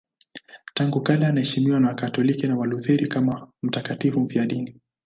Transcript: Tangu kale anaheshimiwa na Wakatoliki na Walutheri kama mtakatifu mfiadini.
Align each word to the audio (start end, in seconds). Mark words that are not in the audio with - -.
Tangu 0.73 1.01
kale 1.01 1.25
anaheshimiwa 1.27 1.79
na 1.79 1.87
Wakatoliki 1.87 2.47
na 2.47 2.57
Walutheri 2.57 3.07
kama 3.07 3.51
mtakatifu 3.63 4.19
mfiadini. 4.19 4.81